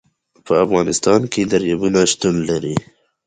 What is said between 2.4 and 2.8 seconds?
لري.